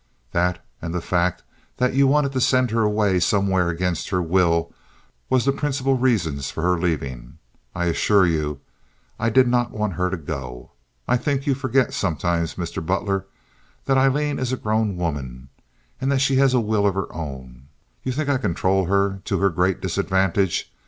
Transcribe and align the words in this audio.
That, 0.31 0.65
and 0.81 0.95
the 0.95 0.99
fact 0.99 1.43
that 1.77 1.93
you 1.93 2.07
wanted 2.07 2.31
to 2.31 2.41
send 2.41 2.71
her 2.71 2.81
away 2.81 3.19
somewhere 3.19 3.69
against 3.69 4.09
her 4.09 4.19
will, 4.19 4.73
was 5.29 5.45
the 5.45 5.51
principal 5.51 5.95
reasons 5.95 6.49
for 6.49 6.63
her 6.63 6.75
leaving. 6.79 7.37
I 7.75 7.85
assure 7.85 8.25
you 8.25 8.61
I 9.19 9.29
did 9.29 9.47
not 9.47 9.69
want 9.69 9.93
her 9.93 10.09
to 10.09 10.17
go. 10.17 10.71
I 11.07 11.17
think 11.17 11.45
you 11.45 11.53
forget 11.53 11.93
sometimes, 11.93 12.55
Mr. 12.55 12.83
Butler, 12.83 13.27
that 13.85 13.99
Aileen 13.99 14.39
is 14.39 14.51
a 14.51 14.57
grown 14.57 14.97
woman, 14.97 15.49
and 16.01 16.11
that 16.11 16.17
she 16.17 16.37
has 16.37 16.55
a 16.55 16.59
will 16.59 16.87
of 16.87 16.95
her 16.95 17.13
own. 17.13 17.67
You 18.01 18.11
think 18.11 18.27
I 18.27 18.39
control 18.39 18.85
her 18.85 19.21
to 19.25 19.37
her 19.37 19.51
great 19.51 19.81
disadvantage. 19.81 20.73